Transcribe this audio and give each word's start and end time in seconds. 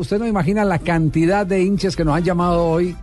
Usted 0.00 0.18
no 0.18 0.26
imagina 0.26 0.64
la 0.64 0.78
cantidad 0.78 1.44
de 1.44 1.62
hinchas 1.62 1.94
que 1.94 2.06
nos 2.06 2.16
han 2.16 2.24
llamado 2.24 2.64
hoy 2.64 2.96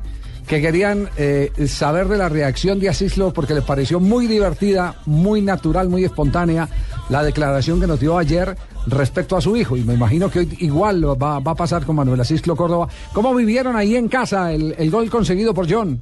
que 0.48 0.60
querían 0.60 1.10
eh, 1.16 1.52
saber 1.68 2.08
de 2.08 2.18
la 2.18 2.28
reacción 2.28 2.80
de 2.80 2.90
Asislo 2.90 3.32
porque 3.34 3.54
les 3.54 3.64
pareció 3.64 4.00
muy 4.00 4.26
divertida, 4.26 4.96
muy 5.06 5.44
natural, 5.44 5.90
muy 5.90 6.06
espontánea 6.06 6.68
la 7.10 7.22
declaración 7.22 7.80
que 7.80 7.86
nos 7.86 8.00
dio 8.00 8.18
ayer 8.18 8.58
respecto 8.88 9.38
a 9.38 9.42
su 9.42 9.56
hijo. 9.56 9.78
Y 9.78 9.84
me 9.84 9.94
imagino 9.94 10.32
que 10.32 10.40
hoy 10.40 10.58
igual 10.60 11.06
va, 11.06 11.40
va 11.40 11.52
a 11.52 11.56
pasar 11.56 11.86
con 11.86 11.98
Manuel 11.98 12.20
Asislo 12.20 12.56
Córdoba. 12.56 12.88
¿Cómo 13.14 13.36
vivieron 13.36 13.76
ahí 13.76 13.96
en 13.96 14.08
casa 14.08 14.52
el, 14.52 14.74
el 14.80 14.90
gol 14.90 15.08
conseguido 15.12 15.54
por 15.54 15.72
John? 15.72 16.02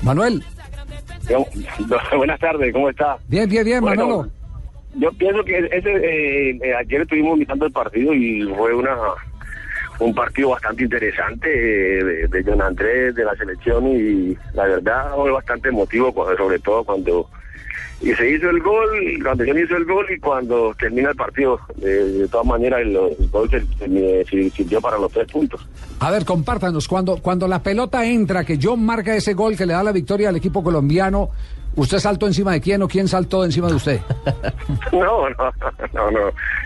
Manuel. 0.00 0.42
Buenas 2.16 2.40
tardes, 2.40 2.72
¿cómo 2.72 2.88
está? 2.88 3.18
Bien, 3.28 3.46
bien, 3.46 3.62
bien, 3.62 3.80
Bueno, 3.82 4.06
Manolo. 4.06 4.37
Yo 4.94 5.12
pienso 5.12 5.44
que 5.44 5.58
ese, 5.58 5.90
eh, 5.90 6.58
eh, 6.62 6.74
ayer 6.74 7.02
estuvimos 7.02 7.38
mirando 7.38 7.66
el 7.66 7.72
partido 7.72 8.14
y 8.14 8.42
fue 8.56 8.74
una 8.74 8.96
un 10.00 10.14
partido 10.14 10.50
bastante 10.50 10.84
interesante 10.84 11.48
eh, 11.98 12.04
de, 12.04 12.28
de 12.28 12.44
John 12.44 12.62
Andrés, 12.62 13.14
de 13.16 13.24
la 13.24 13.34
selección 13.34 13.84
y 13.88 14.36
la 14.54 14.64
verdad 14.66 15.12
fue 15.16 15.32
bastante 15.32 15.68
emotivo, 15.70 16.14
sobre 16.36 16.58
todo 16.60 16.84
cuando 16.84 17.28
y 18.00 18.12
se 18.14 18.30
hizo 18.30 18.48
el 18.48 18.60
gol, 18.62 18.88
cuando 19.24 19.42
John 19.44 19.58
hizo 19.58 19.76
el 19.76 19.84
gol 19.84 20.06
y 20.08 20.20
cuando 20.20 20.72
termina 20.78 21.10
el 21.10 21.16
partido. 21.16 21.58
De, 21.74 22.04
de 22.12 22.28
todas 22.28 22.46
maneras, 22.46 22.80
el, 22.82 22.94
el 22.94 23.28
gol 23.28 23.50
se, 23.50 23.60
se- 23.76 24.24
se- 24.24 24.50
sirvió 24.50 24.80
para 24.80 24.98
los 24.98 25.10
tres 25.10 25.26
puntos. 25.32 25.66
A 25.98 26.12
ver, 26.12 26.24
compártanos, 26.24 26.86
cuando, 26.86 27.16
cuando 27.20 27.48
la 27.48 27.60
pelota 27.60 28.06
entra, 28.06 28.44
que 28.44 28.56
John 28.62 28.84
marca 28.86 29.16
ese 29.16 29.34
gol 29.34 29.56
que 29.56 29.66
le 29.66 29.72
da 29.72 29.82
la 29.82 29.90
victoria 29.90 30.28
al 30.28 30.36
equipo 30.36 30.62
colombiano, 30.62 31.30
¿usted 31.78 31.98
saltó 31.98 32.26
encima 32.26 32.52
de 32.52 32.60
quién 32.60 32.82
o 32.82 32.88
quién 32.88 33.08
saltó 33.08 33.44
encima 33.44 33.68
de 33.68 33.74
usted? 33.74 34.00
No, 34.92 35.28
no, 35.30 35.52
no, 35.94 36.10
no. 36.10 36.18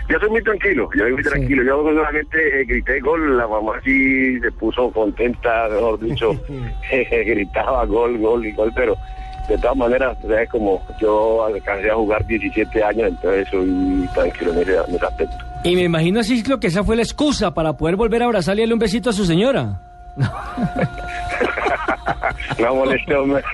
Yo 0.09 0.19
soy 0.19 0.29
muy 0.29 0.43
tranquilo, 0.43 0.89
yo 0.95 1.03
soy 1.03 1.13
muy 1.13 1.23
Sí. 1.23 1.29
tranquilo. 1.29 1.63
Yo 1.63 1.83
solamente 1.83 2.61
eh, 2.61 2.65
grité 2.65 2.99
gol, 2.99 3.37
la 3.37 3.47
mamá 3.47 3.73
sí 3.83 4.39
se 4.39 4.51
puso 4.53 4.91
contenta, 4.91 5.67
mejor 5.69 5.99
dicho, 5.99 6.31
gritaba 7.25 7.85
gol, 7.85 8.17
gol 8.19 8.45
y 8.45 8.51
gol, 8.53 8.71
pero 8.75 8.95
de 9.49 9.57
todas 9.57 9.75
maneras, 9.75 10.17
es 10.23 10.49
como 10.49 10.81
yo 11.01 11.45
alcancé 11.45 11.91
a 11.91 11.95
jugar 11.95 12.25
17 12.25 12.83
años, 12.83 13.09
entonces 13.09 13.47
soy 13.51 14.09
tranquilo 14.13 14.53
en 14.53 14.59
ese, 14.59 14.75
en 14.87 14.95
ese 14.95 15.05
aspecto. 15.05 15.35
Y 15.65 15.75
me 15.75 15.83
imagino, 15.83 16.23
Cislo, 16.23 16.59
que 16.59 16.67
esa 16.67 16.83
fue 16.83 16.95
la 16.95 17.01
excusa 17.03 17.53
para 17.53 17.73
poder 17.73 17.95
volver 17.97 18.21
a 18.21 18.25
abrazarle 18.25 18.61
y 18.61 18.63
darle 18.63 18.73
un 18.73 18.79
besito 18.79 19.09
a 19.09 19.13
su 19.13 19.25
señora. 19.25 19.79
No 22.59 22.75
molesté, 22.75 23.15
hombre. 23.15 23.43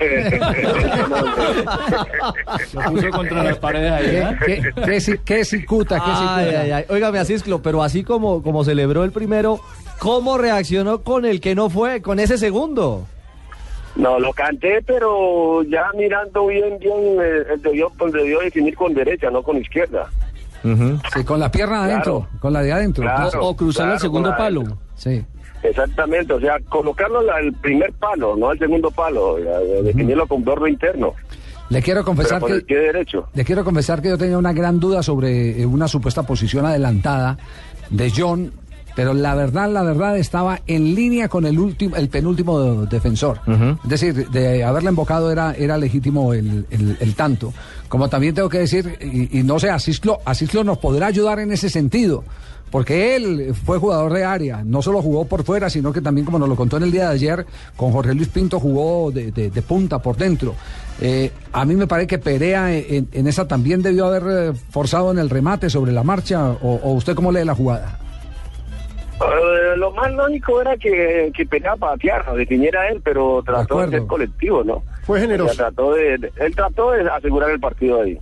Lo 2.72 2.80
puso 2.90 3.10
contra 3.10 3.42
las 3.44 3.58
paredes 3.58 3.92
ahí, 3.92 4.16
¿eh? 4.16 4.36
¿Qué, 4.46 4.56
qué, 4.62 4.72
qué, 4.74 4.96
ci- 4.98 5.20
qué 5.24 5.44
cicuta, 5.44 5.96
qué 5.96 6.10
Ay, 6.10 6.16
cicuta? 6.46 6.60
ay, 6.62 6.70
ay. 6.72 6.84
Óigame, 6.88 7.18
Asisclo, 7.18 7.62
pero 7.62 7.82
así 7.82 8.04
como, 8.04 8.42
como 8.42 8.64
celebró 8.64 9.04
el 9.04 9.12
primero, 9.12 9.60
¿cómo 9.98 10.38
reaccionó 10.38 11.02
con 11.02 11.24
el 11.24 11.40
que 11.40 11.54
no 11.54 11.70
fue, 11.70 12.02
con 12.02 12.18
ese 12.20 12.38
segundo? 12.38 13.06
No, 13.96 14.18
lo 14.20 14.32
canté, 14.32 14.80
pero 14.86 15.62
ya 15.64 15.84
mirando 15.96 16.46
bien, 16.46 16.78
bien, 16.78 16.96
eh, 17.20 17.42
él 17.54 17.62
debió, 17.62 17.90
pues, 17.98 18.12
debió 18.12 18.38
definir 18.40 18.74
con 18.76 18.94
derecha, 18.94 19.30
no 19.30 19.42
con 19.42 19.56
izquierda. 19.58 20.06
Sí, 20.62 21.24
con 21.24 21.40
la 21.40 21.50
pierna 21.50 21.84
adentro, 21.84 22.28
con 22.38 22.52
la 22.52 22.62
de 22.62 22.70
adentro. 22.72 23.02
Claro. 23.02 23.40
O 23.46 23.56
cruzarle 23.56 23.94
el 23.94 24.00
segundo 24.00 24.36
palo. 24.36 24.62
Sí. 24.94 25.24
Exactamente, 25.62 26.32
o 26.32 26.40
sea, 26.40 26.58
colocarlo 26.68 27.20
al 27.30 27.52
primer 27.54 27.92
palo, 27.92 28.34
no 28.36 28.48
al 28.50 28.58
segundo 28.58 28.90
palo, 28.90 29.38
ya, 29.38 29.58
de- 29.58 29.82
definirlo 29.82 30.26
con 30.26 30.42
bordo 30.42 30.66
interno, 30.66 31.14
Le 31.68 31.82
quiero 31.82 32.04
confesar 32.04 32.42
que 32.66 32.74
derecho. 32.76 33.28
le 33.34 33.44
quiero 33.44 33.62
confesar 33.62 34.00
que 34.02 34.08
yo 34.08 34.18
tenía 34.18 34.38
una 34.38 34.52
gran 34.52 34.80
duda 34.80 35.02
sobre 35.02 35.60
eh, 35.60 35.66
una 35.66 35.86
supuesta 35.86 36.22
posición 36.24 36.64
adelantada 36.66 37.38
de 37.90 38.10
John, 38.16 38.52
pero 39.00 39.14
la 39.14 39.34
verdad, 39.34 39.72
la 39.72 39.82
verdad 39.82 40.18
estaba 40.18 40.60
en 40.66 40.94
línea 40.94 41.26
con 41.30 41.46
el 41.46 41.58
último, 41.58 41.96
el 41.96 42.10
penúltimo 42.10 42.84
defensor. 42.84 43.40
Es 43.82 43.88
decir, 43.88 44.28
de 44.28 44.62
haberle 44.62 44.90
embocado 44.90 45.32
era, 45.32 45.54
era 45.54 45.78
legítimo 45.78 46.34
el, 46.34 46.66
el- 46.70 46.98
el 47.00 47.14
tanto. 47.14 47.50
Como 47.88 48.10
también 48.10 48.34
tengo 48.34 48.50
que 48.50 48.58
decir, 48.58 48.98
y, 49.00 49.38
y 49.38 49.42
no 49.42 49.58
sé, 49.58 49.70
Asislo, 49.70 50.18
Asislo 50.26 50.64
nos 50.64 50.76
podrá 50.76 51.06
ayudar 51.06 51.38
en 51.38 51.50
ese 51.50 51.70
sentido. 51.70 52.24
Porque 52.70 53.16
él 53.16 53.54
fue 53.64 53.78
jugador 53.78 54.12
de 54.12 54.22
área, 54.22 54.62
no 54.64 54.82
solo 54.82 55.00
jugó 55.00 55.24
por 55.24 55.44
fuera, 55.44 55.70
sino 55.70 55.94
que 55.94 56.02
también, 56.02 56.26
como 56.26 56.38
nos 56.38 56.48
lo 56.50 56.54
contó 56.54 56.76
en 56.76 56.82
el 56.82 56.92
día 56.92 57.08
de 57.08 57.14
ayer, 57.14 57.46
con 57.76 57.92
Jorge 57.92 58.14
Luis 58.14 58.28
Pinto 58.28 58.60
jugó 58.60 59.10
de, 59.10 59.32
de- 59.32 59.48
de 59.50 59.62
punta 59.62 59.98
por 60.00 60.16
dentro. 60.18 60.54
Eh, 61.00 61.32
a 61.54 61.64
mí 61.64 61.74
me 61.74 61.86
parece 61.86 62.06
que 62.06 62.18
Perea 62.18 62.70
en, 62.76 63.08
en 63.12 63.26
esa 63.26 63.48
también 63.48 63.80
debió 63.80 64.04
haber 64.04 64.24
eh, 64.28 64.52
forzado 64.68 65.10
en 65.10 65.18
el 65.18 65.30
remate 65.30 65.70
sobre 65.70 65.90
la 65.90 66.02
marcha, 66.02 66.50
o, 66.50 66.74
o 66.82 66.92
usted 66.92 67.14
cómo 67.14 67.32
lee 67.32 67.44
la 67.46 67.54
jugada. 67.54 67.98
Eh, 69.72 69.76
lo 69.76 69.90
más 69.92 70.12
lógico 70.12 70.60
era 70.60 70.76
que, 70.76 71.30
que 71.34 71.46
Perea 71.46 71.76
pateara, 71.76 72.32
definiera 72.34 72.88
él, 72.88 73.00
pero 73.04 73.42
trató 73.44 73.80
de, 73.80 73.90
ser 73.98 74.06
colectivo, 74.06 74.62
¿no? 74.64 74.82
Fue 75.02 75.18
O 75.18 75.20
generoso. 75.22 75.54
sea, 75.54 75.66
trató 75.66 75.94
de, 75.94 76.14
él 76.14 76.54
trató 76.56 76.92
de 76.92 77.08
asegurar 77.08 77.50
el 77.50 77.60
partido 77.60 78.02
ahí. 78.02 78.18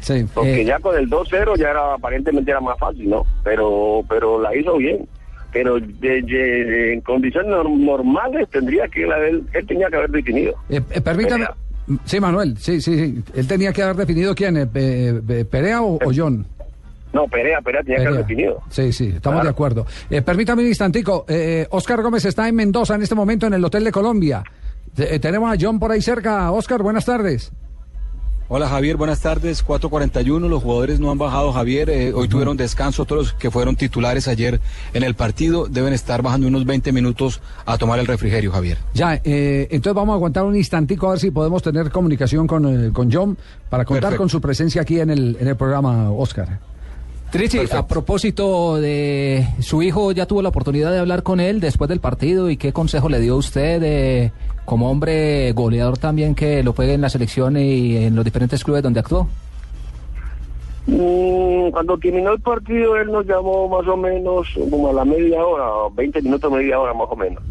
Sí, 0.00 0.26
Porque 0.34 0.62
eh, 0.62 0.64
ya 0.64 0.78
con 0.80 0.96
el 0.96 1.08
2-0 1.08 1.56
ya 1.56 1.70
era 1.70 1.94
aparentemente 1.94 2.50
era 2.50 2.60
más 2.60 2.78
fácil, 2.78 3.08
¿no? 3.08 3.24
Pero 3.44 4.02
pero 4.08 4.40
la 4.40 4.54
hizo 4.56 4.76
bien. 4.76 5.06
Pero 5.52 5.78
de- 5.80 6.22
de- 6.22 6.92
en 6.94 7.00
condiciones 7.00 7.50
nor- 7.50 7.70
normales 7.78 8.48
tendría 8.50 8.88
que 8.88 9.06
la- 9.06 9.18
él, 9.26 9.44
él 9.52 9.66
tenía 9.66 9.88
que 9.88 9.96
haber 9.96 10.10
definido. 10.10 10.54
eh, 10.68 10.80
eh, 10.90 11.00
permítame. 11.00 11.46
Sí, 12.04 12.18
Manuel, 12.18 12.56
sí, 12.58 12.80
sí, 12.80 12.98
sí. 12.98 13.22
Él 13.36 13.46
tenía 13.46 13.72
que 13.72 13.80
haber 13.82 13.94
definido 13.96 14.34
quién, 14.34 14.56
eh, 14.56 14.66
Pe- 14.66 15.20
Pe- 15.26 15.44
Perea 15.44 15.82
o, 15.82 15.94
o 16.04 16.10
John. 16.14 16.44
No, 17.12 17.26
Perea, 17.28 17.60
Perea 17.62 17.82
tenía 17.82 17.98
que 18.00 18.06
haber 18.08 18.20
definido. 18.20 18.60
Sí, 18.68 18.92
sí, 18.92 19.06
estamos 19.14 19.36
Claro. 19.36 19.44
de 19.44 19.50
acuerdo. 19.50 19.86
Eh, 20.10 20.22
permítame 20.22 20.62
un 20.62 20.68
instantico. 20.68 21.24
Eh, 21.28 21.66
Oscar 21.70 22.02
Gómez 22.02 22.24
está 22.24 22.46
en 22.48 22.54
Mendoza 22.56 22.94
en 22.94 23.02
este 23.02 23.14
momento 23.14 23.46
en 23.46 23.54
el 23.54 23.64
Hotel 23.64 23.84
de 23.84 23.92
Colombia. 23.92 24.44
Eh, 24.98 25.18
tenemos 25.18 25.52
a 25.52 25.56
John 25.60 25.78
por 25.78 25.92
ahí 25.92 26.02
cerca. 26.02 26.50
Oscar, 26.52 26.82
buenas 26.82 27.04
tardes. 27.04 27.52
Hola 28.48 28.68
Javier, 28.68 28.96
buenas 28.96 29.20
tardes. 29.20 29.64
4.41, 29.66 30.48
los 30.48 30.62
jugadores 30.62 31.00
no 31.00 31.10
han 31.10 31.18
bajado 31.18 31.52
Javier, 31.52 31.90
eh, 31.90 32.12
hoy 32.14 32.28
tuvieron 32.28 32.56
descanso, 32.56 33.04
todos 33.04 33.22
los 33.24 33.32
que 33.32 33.50
fueron 33.50 33.74
titulares 33.74 34.28
ayer 34.28 34.60
en 34.94 35.02
el 35.02 35.14
partido 35.16 35.66
deben 35.66 35.92
estar 35.92 36.22
bajando 36.22 36.46
unos 36.46 36.64
20 36.64 36.92
minutos 36.92 37.40
a 37.64 37.76
tomar 37.76 37.98
el 37.98 38.06
refrigerio 38.06 38.52
Javier. 38.52 38.78
Ya, 38.94 39.20
eh, 39.24 39.66
entonces 39.72 39.94
vamos 39.96 40.12
a 40.12 40.14
aguantar 40.16 40.44
un 40.44 40.54
instantico 40.54 41.08
a 41.08 41.10
ver 41.10 41.18
si 41.18 41.32
podemos 41.32 41.60
tener 41.60 41.90
comunicación 41.90 42.46
con, 42.46 42.86
eh, 42.86 42.92
con 42.92 43.10
John 43.10 43.36
para 43.68 43.84
contar 43.84 44.02
Perfecto. 44.02 44.22
con 44.22 44.28
su 44.28 44.40
presencia 44.40 44.82
aquí 44.82 45.00
en 45.00 45.10
el, 45.10 45.36
en 45.40 45.48
el 45.48 45.56
programa, 45.56 46.12
Oscar. 46.12 46.60
Trichi, 47.36 47.58
Perfecto. 47.58 47.78
a 47.78 47.86
propósito 47.86 48.76
de 48.76 49.46
su 49.60 49.82
hijo, 49.82 50.12
¿ya 50.12 50.26
tuvo 50.26 50.42
la 50.42 50.48
oportunidad 50.48 50.90
de 50.92 50.98
hablar 50.98 51.22
con 51.22 51.40
él 51.40 51.60
después 51.60 51.88
del 51.88 52.00
partido 52.00 52.48
y 52.50 52.56
qué 52.56 52.72
consejo 52.72 53.08
le 53.08 53.20
dio 53.20 53.34
a 53.34 53.36
usted 53.36 53.82
eh, 53.82 54.32
como 54.64 54.90
hombre 54.90 55.52
goleador 55.52 55.98
también 55.98 56.34
que 56.34 56.62
lo 56.62 56.72
fue 56.72 56.92
en 56.92 57.00
la 57.02 57.08
selección 57.08 57.56
y 57.56 57.96
en 57.96 58.16
los 58.16 58.24
diferentes 58.24 58.64
clubes 58.64 58.82
donde 58.82 59.00
actuó? 59.00 59.28
Mm, 60.86 61.70
cuando 61.72 61.98
terminó 61.98 62.32
el 62.32 62.40
partido, 62.40 62.96
él 62.96 63.10
nos 63.10 63.26
llamó 63.26 63.68
más 63.68 63.86
o 63.88 63.96
menos 63.96 64.46
como 64.70 64.88
a 64.90 64.92
la 64.92 65.04
media 65.04 65.44
hora, 65.44 65.92
20 65.96 66.22
minutos, 66.22 66.50
media 66.52 66.78
hora 66.78 66.94
más 66.94 67.08
o 67.10 67.16
menos. 67.16 67.42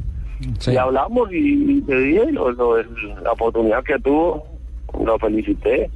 Sí. 0.60 0.72
Y 0.72 0.78
hablamos 0.78 1.32
y 1.32 1.82
le 1.88 2.00
dije 2.00 2.32
lo- 2.32 2.52
lo- 2.52 2.78
el- 2.78 2.88
la 3.24 3.32
oportunidad 3.34 3.84
que 3.84 4.00
tuvo, 4.00 4.46
lo 5.04 5.18
felicité. 5.20 5.90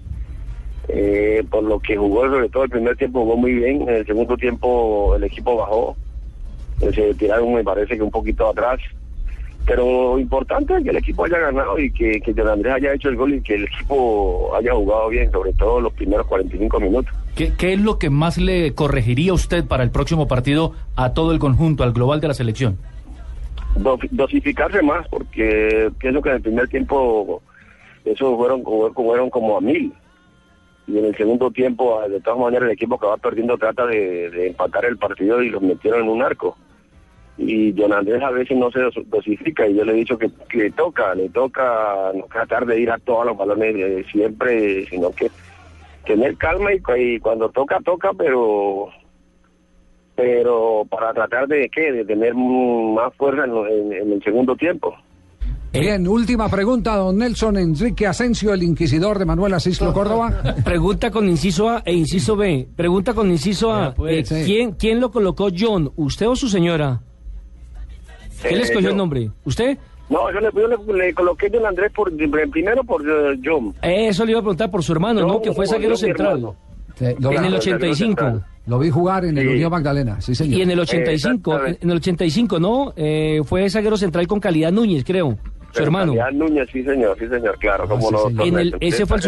Eh, 0.90 1.44
por 1.50 1.64
lo 1.64 1.80
que 1.80 1.96
jugó, 1.96 2.28
sobre 2.30 2.50
todo 2.50 2.64
el 2.64 2.70
primer 2.70 2.98
tiempo 2.98 3.22
jugó 3.22 3.38
muy 3.38 3.54
bien, 3.54 3.82
en 3.84 3.90
el 3.90 4.06
segundo 4.06 4.36
tiempo 4.38 5.16
el 5.16 5.24
equipo 5.24 5.56
bajó, 5.58 5.96
eh, 6.82 6.92
se 6.94 7.14
tiraron 7.14 7.54
me 7.54 7.64
parece 7.64 7.96
que 7.96 8.04
un 8.04 8.12
poquito 8.12 8.48
atrás, 8.50 8.80
pero 9.66 10.18
importante 10.18 10.76
es 10.76 10.84
que 10.84 10.90
el 10.90 10.98
equipo 10.98 11.26
haya 11.26 11.38
ganado 11.38 11.78
y 11.78 11.92
que, 11.92 12.20
que 12.22 12.34
Andrés 12.42 12.74
haya 12.74 12.94
hecho 12.94 13.10
el 13.10 13.16
gol 13.18 13.36
y 13.36 13.42
que 13.42 13.56
el 13.56 13.66
equipo 13.66 14.52
haya 14.56 14.74
jugado 14.74 15.10
bien, 15.10 15.32
sobre 15.32 15.54
todo 15.54 15.80
los 15.80 15.94
primeros 15.94 16.26
45 16.26 16.80
minutos. 16.80 17.14
¿Qué, 17.36 17.54
qué 17.56 17.74
es 17.74 17.80
lo 17.80 18.00
que 18.00 18.10
más 18.10 18.38
le 18.38 18.74
corregiría 18.74 19.32
usted 19.34 19.66
para 19.66 19.84
el 19.84 19.92
próximo 19.92 20.28
partido 20.28 20.74
a 20.96 21.14
todo 21.14 21.32
el 21.32 21.40
conjunto, 21.40 21.84
al 21.84 21.94
global 21.94 22.20
de 22.20 22.30
la 22.30 22.34
selección? 22.34 22.78
Do- 23.76 24.00
dosificarse 24.10 24.82
más, 24.82 25.08
porque 25.08 25.92
pienso 26.00 26.22
que 26.22 26.30
en 26.30 26.36
el 26.38 26.42
primer 26.42 26.68
tiempo 26.68 27.42
esos 28.06 28.36
fueron, 28.36 28.64
fueron 28.96 29.30
como 29.30 29.58
a 29.58 29.62
mil. 29.62 29.94
Y 30.90 30.98
en 30.98 31.06
el 31.06 31.16
segundo 31.16 31.52
tiempo, 31.52 32.02
de 32.10 32.20
todas 32.20 32.40
maneras, 32.40 32.66
el 32.68 32.74
equipo 32.74 32.98
que 33.00 33.06
va 33.06 33.18
perdiendo 33.18 33.58
trata 33.58 33.86
de, 33.86 34.30
de 34.32 34.48
empatar 34.48 34.86
el 34.86 34.98
partido 34.98 35.42
y 35.42 35.50
los 35.50 35.62
metieron 35.62 36.02
en 36.02 36.10
un 36.10 36.24
arco. 36.24 36.58
Y 37.38 37.74
John 37.78 37.94
Andrés 37.94 38.22
a 38.24 38.32
veces 38.32 38.58
no 38.58 38.70
se 38.72 38.82
dos- 38.82 38.96
dosifica 39.06 39.68
y 39.68 39.76
yo 39.76 39.86
le 39.86 39.94
he 39.94 39.96
dicho 39.96 40.18
que, 40.18 40.30
que 40.50 40.72
toca, 40.72 41.14
le 41.16 41.30
toca 41.30 42.12
no 42.14 42.26
tratar 42.26 42.66
de 42.66 42.80
ir 42.82 42.92
a 42.92 42.98
todos 42.98 43.26
los 43.26 43.38
balones 43.38 43.76
eh, 43.78 44.06
siempre, 44.12 44.86
sino 44.88 45.12
que 45.14 45.30
tener 46.06 46.36
calma 46.38 46.74
y, 46.74 46.80
cu- 46.80 46.96
y 46.98 47.20
cuando 47.20 47.50
toca, 47.50 47.80
toca, 47.86 48.12
pero 48.14 48.90
pero 50.16 50.86
para 50.90 51.14
tratar 51.14 51.48
de 51.48 51.70
qué, 51.70 51.92
de 51.94 52.04
tener 52.04 52.34
más 52.36 53.14
fuerza 53.16 53.46
en, 53.46 53.56
en- 53.56 53.94
en 53.94 54.12
el 54.14 54.24
segundo 54.24 54.56
tiempo. 54.56 54.94
Bien, 55.72 56.08
última 56.08 56.50
pregunta, 56.50 56.96
don 56.96 57.18
Nelson 57.18 57.58
Enrique 57.58 58.08
Asensio, 58.08 58.54
el 58.54 58.64
inquisidor 58.64 59.20
de 59.20 59.26
Manuel 59.26 59.54
Asislo 59.54 59.94
Córdoba. 59.94 60.56
Pregunta 60.66 61.12
con 61.12 61.30
inciso 61.30 61.70
A 61.70 61.84
e 61.86 61.94
inciso 61.94 62.36
B. 62.36 62.68
Pregunta 62.76 63.14
con 63.14 63.30
inciso 63.30 63.72
A. 63.72 63.94
eh, 64.08 64.26
sí. 64.26 64.44
¿quién, 64.46 64.72
¿Quién 64.72 65.00
lo 65.00 65.12
colocó 65.12 65.50
John? 65.58 65.92
¿Usted 65.96 66.28
o 66.28 66.36
su 66.36 66.50
señora? 66.50 67.02
¿Quién 68.42 68.56
le 68.56 68.60
Eh, 68.62 68.64
escogió 68.64 68.82
yo. 68.88 68.90
el 68.92 68.98
nombre? 68.98 69.30
¿Usted? 69.46 69.78
No, 70.10 70.32
yo 70.34 70.40
le, 70.40 70.50
yo 70.56 70.68
le, 70.68 71.06
le 71.06 71.14
coloqué 71.14 71.52
John 71.54 71.68
Andrés 71.68 71.92
por, 71.94 72.12
primero 72.50 72.84
por 72.84 73.02
eh, 73.08 73.40
John. 73.46 73.76
Eso 73.84 74.26
le 74.26 74.32
iba 74.32 74.40
a 74.40 74.44
preguntar 74.44 74.72
por 74.72 74.84
su 74.84 74.92
hermano, 74.92 75.22
¿no? 75.22 75.28
No, 75.34 75.42
Que 75.42 75.54
fue 75.54 75.68
zaguero 75.68 75.96
central. 75.96 76.50
Sí, 76.96 77.06
lo, 77.20 77.30
En 77.32 77.36
el 77.38 77.42
Claro, 77.52 77.58
85. 77.58 77.96
central. 77.96 78.46
lo 78.66 78.80
vi 78.80 78.90
jugar 78.90 79.24
en 79.26 79.38
el. 79.38 79.48
Unión 79.50 79.70
Magdalena, 79.72 80.20
sí 80.20 80.34
señor. 80.34 80.58
Y 80.58 80.62
en 80.64 80.72
el 80.72 80.80
85, 80.80 81.52
Exactamente. 81.52 81.84
en 81.86 81.90
el 81.92 81.98
85, 81.98 82.60
¿no? 82.60 82.94
Eh, 82.96 83.42
fue 83.46 83.70
zaguero 83.70 83.98
central 83.98 84.26
con 84.28 84.40
calidad 84.40 84.72
Núñez, 84.72 85.04
creo. 85.06 85.38
Su 85.72 85.84
hermano. 85.84 86.14
Núñez, 86.34 86.68
sí 86.72 86.84
señor, 86.84 87.18
sí 87.20 87.28
señor, 87.28 87.58
claro, 87.60 87.84
Ah, 87.86 87.90
como 87.90 88.08
sí, 88.08 88.14
no. 88.14 88.28
señor. 88.28 88.48
En 88.48 88.60
el- 88.60 88.76
ese 88.80 89.06
fue 89.06 89.18
el 89.18 89.24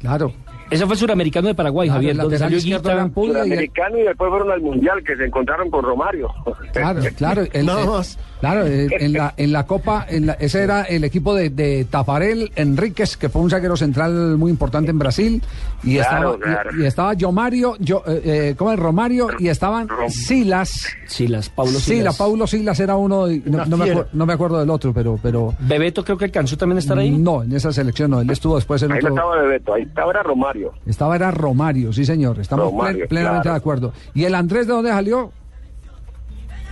Claro. 0.00 0.32
Ese 0.70 0.84
fue 0.84 0.94
el 0.94 0.98
suramericano 0.98 1.48
de 1.48 1.54
Paraguay, 1.54 1.86
Claro, 1.88 1.98
Javier, 1.98 2.10
el 2.12 2.16
donde 2.18 2.38
salió 2.38 2.58
Guita. 2.58 3.00
Ampudia 3.02 3.32
y 3.32 3.36
el- 3.36 3.44
Sudamericano 3.44 3.98
y 3.98 4.02
después 4.02 4.30
fueron 4.30 4.50
al 4.50 4.60
Mundial 4.60 5.02
que 5.04 5.16
se 5.16 5.24
encontraron 5.24 5.70
con 5.70 5.84
Romario. 5.84 6.28
Claro, 6.72 7.00
claro. 7.16 7.42
el- 7.52 7.66
Nada 7.66 7.82
el- 7.82 7.88
más. 7.88 8.18
Claro, 8.40 8.66
eh, 8.66 8.88
en 9.00 9.14
la, 9.14 9.32
en 9.38 9.50
la 9.50 9.64
Copa, 9.66 10.04
en 10.08 10.26
la- 10.26 10.34
ese 10.34 10.62
era 10.62 10.82
el 10.82 11.04
equipo 11.04 11.34
de, 11.34 11.48
de 11.50 11.86
Tafarel 11.88 12.52
Enríquez, 12.54 13.16
que 13.16 13.28
fue 13.30 13.40
un 13.40 13.48
zaguero 13.48 13.76
central 13.76 14.36
muy 14.36 14.50
importante 14.50 14.90
en 14.90 14.98
Brasil. 14.98 15.42
Y 15.82 15.96
Claro, 15.96 16.34
estaba, 16.34 16.52
claro. 16.54 16.70
Y, 16.76 16.82
y 16.82 16.86
estaba 16.86 17.14
yo 17.14 17.32
Mario, 17.32 17.76
yo, 17.78 18.02
eh, 18.06 18.20
eh, 18.24 18.54
¿cómo 18.58 18.72
es? 18.72 18.78
Romario, 18.78 19.28
y 19.38 19.48
estaban 19.48 19.88
Rom- 19.88 20.10
Silas. 20.10 20.86
Silas, 21.06 21.48
Paulo 21.48 21.70
Silas, 21.72 21.84
Silas. 21.84 22.16
Paulo 22.18 22.46
Silas 22.46 22.78
era 22.80 22.96
uno, 22.96 23.26
no, 23.46 23.64
no 23.66 23.76
me, 23.78 24.04
no 24.12 24.32
acuerdo 24.32 24.58
del 24.60 24.68
otro, 24.70 24.92
pero, 24.92 25.18
pero 25.22 25.54
Bebeto 25.60 26.04
creo 26.04 26.18
que 26.18 26.26
alcanzó 26.26 26.56
también 26.58 26.76
a 26.76 26.80
estar 26.80 26.98
ahí. 26.98 27.10
no, 27.16 27.42
en 27.42 27.52
esa 27.52 27.72
selección 27.72 28.10
no, 28.10 28.20
él 28.20 28.28
estuvo 28.30 28.56
después 28.56 28.82
en 28.82 28.92
Ahí 28.92 28.98
no 29.02 29.08
otro. 29.12 29.14
estaba 29.16 29.42
Bebeto, 29.42 29.74
ahí 29.74 29.82
estaba 29.84 30.10
era 30.10 30.22
Romario. 30.64 30.72
Estaba 30.86 31.16
era 31.16 31.30
Romario, 31.30 31.92
sí 31.92 32.04
señor, 32.04 32.38
estamos 32.40 32.66
Romario, 32.66 33.04
plen- 33.04 33.08
plenamente 33.08 33.42
claro. 33.42 33.54
de 33.54 33.58
acuerdo. 33.58 33.92
¿Y 34.14 34.24
el 34.24 34.34
Andrés 34.34 34.66
de 34.66 34.72
dónde 34.72 34.90
salió? 34.90 35.32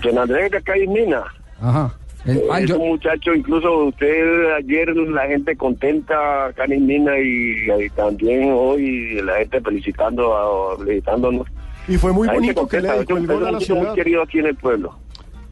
John 0.02 0.19
Andrés 0.19 0.50
de 0.50 0.58
en 0.82 0.92
Mina. 0.92 1.22
Ajá. 1.60 1.94
El- 2.25 2.42
es 2.62 2.69
yo- 2.69 2.78
un 2.78 2.88
muchacho, 2.88 3.34
incluso 3.34 3.84
usted 3.84 4.54
ayer 4.58 4.88
la 4.96 5.26
gente 5.26 5.56
contenta 5.56 6.46
acá 6.46 6.64
en 6.64 6.86
Mina 6.86 7.12
y, 7.19 7.84
y 7.84 7.90
también 7.90 8.50
hoy 8.54 9.20
la 9.22 9.36
gente 9.36 9.60
felicitando, 9.60 10.34
a- 10.34 10.78
felicitándonos. 10.78 11.46
Y 11.86 11.96
fue 11.98 12.12
muy 12.12 12.26
La 12.26 12.34
bonito 12.34 12.66
que 12.66 12.81
le 12.81 12.88
el 13.19 13.26
gol 13.26 13.46
a 13.46 13.50
la 13.52 13.60
ciudad. 13.60 13.82
muy 13.88 13.94
querido 13.94 14.22
aquí 14.22 14.38
en 14.38 14.46
el 14.46 14.56
pueblo. 14.56 14.98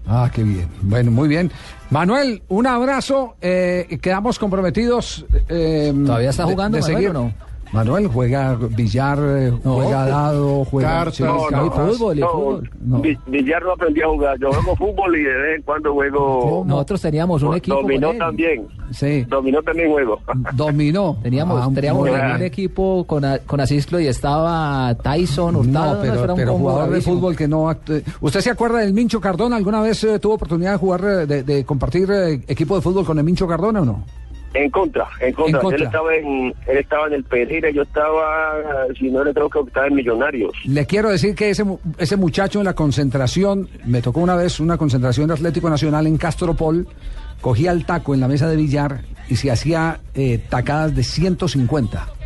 Ah, 0.06 0.31
qué 0.34 0.43
bien. 0.43 0.67
Bueno, 0.81 1.11
muy 1.11 1.29
bien. 1.29 1.50
Manuel, 1.90 2.43
un 2.49 2.67
abrazo. 2.67 3.37
eh, 3.40 3.99
quedamos 4.00 4.38
comprometidos. 4.38 5.26
eh, 5.49 5.93
¿Todavía 6.06 6.31
está 6.31 6.44
de- 6.46 6.52
jugando 6.52 6.76
de 6.76 6.82
Manuel, 6.82 6.96
seguir. 6.96 7.11
o 7.11 7.12
no? 7.12 7.34
Manuel 7.73 8.07
juega 8.09 8.55
billar, 8.55 9.19
eh, 9.23 9.53
No. 9.65 9.75
juega 9.77 10.07
dado, 10.07 10.65
juega 10.67 10.89
Cartas. 10.91 11.21
No, 11.21 11.51
no, 11.51 11.67
y 11.67 11.71
fútbol, 11.71 12.19
y 12.19 12.21
no, 12.21 12.29
fútbol. 12.29 12.71
No. 12.85 13.03
Villar 13.27 13.63
no 13.63 13.73
aprendió 13.73 14.07
a 14.07 14.11
jugar. 14.11 14.39
Yo 14.39 14.53
juego 14.53 14.77
fútbol 14.77 15.17
y 15.17 15.23
de 15.23 15.35
vez 15.35 15.57
en 15.57 15.63
cuando 15.63 15.93
juego. 15.95 16.65
Nosotros 16.67 17.01
teníamos 17.01 17.43
un 17.43 17.55
equipo. 17.55 17.77
con 17.77 17.85
Dominó 17.87 18.11
él. 18.11 18.19
también. 18.19 18.67
Sí, 18.91 19.25
Dominó 19.25 19.63
también 19.63 19.91
juego. 19.91 20.19
dominó. 20.53 21.17
Teníamos, 21.23 21.63
Ah, 21.63 21.71
teníamos 21.75 22.09
un 22.11 22.43
equipo 22.43 23.05
con, 23.07 23.25
a- 23.25 23.39
con 23.39 23.61
Asislo 23.61 23.99
y 24.01 24.07
estaba 24.07 24.95
Tyson, 25.03 25.57
Hurtado. 25.57 25.95
No, 25.95 26.01
pero, 26.03 26.25
era 26.25 26.33
un 26.35 26.39
pero 26.39 26.53
jugador 26.55 26.91
de 26.91 27.01
fútbol 27.01 27.35
que 27.37 27.49
no... 27.49 27.71
act- 27.71 28.03
¿Usted 28.21 28.41
se 28.41 28.51
acuerda 28.51 28.79
del 28.81 28.93
Mincho 28.93 29.21
Cardona? 29.21 29.57
¿Alguna 29.57 29.81
vez 29.81 30.05
eh, 30.05 30.19
tuvo 30.19 30.35
oportunidad 30.35 30.73
de 30.73 30.79
jugar, 30.79 31.01
eh, 31.05 31.27
de, 31.27 31.43
de 31.43 31.65
compartir 31.65 32.11
eh, 32.11 32.41
equipo 32.47 32.75
de 32.77 32.83
fútbol 32.83 33.05
con 33.07 33.19
el 33.19 33.25
Mincho 33.25 33.47
Cardona 33.47 33.81
o 33.81 33.85
no? 33.85 34.05
En 34.55 34.71
contra, 34.71 35.09
en 35.21 35.33
contra. 35.33 35.59
En 35.59 35.63
contra. 35.63 35.79
Él 35.79 35.85
estaba 35.85 36.15
en, 36.15 36.55
él 36.67 36.79
estaba 36.79 37.07
en 37.07 37.13
el 37.15 37.25
Pereira, 37.25 37.71
yo 37.71 37.83
estaba, 37.83 38.87
si 38.99 39.11
no 39.11 39.25
le 39.25 39.33
creo 39.33 39.49
que 39.49 39.61
estaba 39.61 39.87
en 39.87 39.95
Millonarios. 39.95 40.53
Le 40.65 40.87
quiero 40.87 41.11
decir 41.11 41.35
que 41.35 41.51
ese, 41.51 41.65
ese 41.99 42.17
muchacho 42.17 42.59
en 42.59 42.67
la 42.67 42.75
concentración, 42.75 43.69
me 43.87 44.03
tocó 44.03 44.21
una 44.21 44.37
vez 44.37 44.61
una 44.61 44.77
concentración 44.77 45.29
de 45.29 45.35
Atlético 45.35 45.71
Nacional 45.71 46.07
en 46.07 46.19
Castropol, 46.19 46.87
cogía 47.41 47.73
el 47.73 47.85
taco 47.85 48.15
en 48.15 48.21
la 48.21 48.29
mesa 48.29 48.49
de 48.49 48.57
billar 48.57 49.01
y 49.29 49.37
se 49.37 49.51
hacía 49.51 50.01
eh, 50.15 50.39
tacadas 50.49 50.95
de 50.95 51.03
150. 51.03 52.22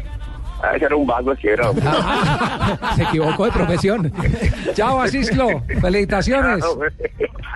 Ah, 0.62 0.74
ese 0.74 0.86
era 0.86 0.96
un 0.96 1.06
vago, 1.06 1.30
hombre. 1.30 1.84
Se 2.96 3.02
equivocó 3.02 3.44
de 3.44 3.52
profesión. 3.52 4.12
Chao, 4.74 5.00
Asislo. 5.02 5.62
Felicitaciones. 5.80 6.64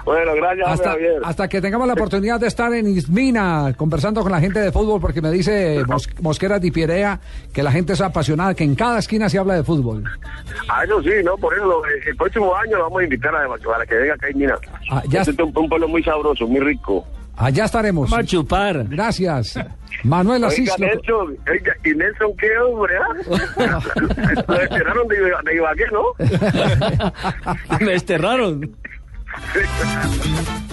bueno, 0.05 0.33
gracias, 0.35 0.69
Hasta, 0.69 0.91
Javier. 0.91 1.13
hasta 1.25 1.49
que 1.49 1.61
tengamos 1.61 1.87
la 1.87 1.95
oportunidad 1.95 2.39
de 2.39 2.47
estar 2.49 2.73
en 2.75 2.87
Ismina 2.89 3.73
conversando 3.77 4.21
con 4.23 4.31
la 4.33 4.41
gente 4.41 4.61
de 4.61 4.71
fútbol, 4.71 5.01
porque 5.01 5.23
me 5.23 5.31
dice 5.31 5.83
Mos- 5.87 6.09
Mosquera 6.21 6.59
Di 6.59 6.71
Pierea 6.71 7.19
que 7.53 7.63
la 7.63 7.73
gente 7.73 7.95
es 7.95 8.01
apasionada, 8.01 8.55
que 8.55 8.65
en 8.65 8.75
cada 8.75 8.99
esquina 8.99 9.29
se 9.29 9.39
habla 9.39 9.55
de 9.55 9.65
fútbol. 9.65 10.05
Ah, 10.69 10.85
eso 10.85 11.03
sí, 11.03 11.11
¿no? 11.25 11.37
Por 11.39 11.55
eso 11.55 11.85
eh, 11.87 12.03
el 12.09 12.17
próximo 12.17 12.55
año 12.55 12.77
lo 12.77 12.85
vamos 12.85 13.01
a 13.01 13.05
invitar 13.05 13.35
a, 13.35 13.49
para 13.49 13.87
que 13.87 13.95
venga 13.95 14.15
acá 14.15 14.31
y 14.31 14.35
mira. 14.35 14.59
Ah, 14.91 15.03
ya 15.09 15.21
Este 15.21 15.33
es 15.33 15.39
un, 15.39 15.53
un 15.57 15.69
pueblo 15.69 15.89
muy 15.89 16.03
sabroso, 16.03 16.47
muy 16.47 16.61
rico. 16.61 17.07
Allá 17.41 17.65
estaremos. 17.65 18.11
Vamos 18.11 18.25
a 18.25 18.29
chupar. 18.29 18.87
Gracias. 18.87 19.59
Manuel 20.05 20.45
Oiga, 20.45 20.49
Asislo. 20.49 20.87
Nelson, 20.87 21.37
oiga, 21.51 21.75
¿y 21.85 21.95
Nelson 21.95 22.37
qué, 22.37 22.59
hombre? 22.59 22.95
ah? 22.97 23.81
Lo 24.47 24.55
desterraron 24.55 25.09
de, 25.09 25.17
de 25.45 25.55
Ibagué, 25.57 25.85
¿no? 25.91 26.05
Me 27.81 27.93
desterraron. 27.93 28.77